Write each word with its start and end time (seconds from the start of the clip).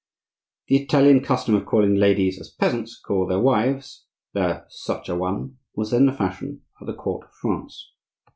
The 0.67 0.77
Italian 0.77 1.23
custom 1.23 1.53
of 1.53 1.67
calling 1.67 1.93
ladies, 1.93 2.39
as 2.41 2.49
peasants 2.49 2.99
call 2.99 3.27
their 3.27 3.37
wives, 3.39 4.07
"la 4.33 4.61
Such 4.67 5.09
a 5.09 5.15
one" 5.15 5.59
was 5.75 5.91
then 5.91 6.07
the 6.07 6.11
fashion 6.13 6.63
at 6.81 6.87
the 6.87 6.95
court 6.95 7.25
of 7.27 7.33
France. 7.39 7.91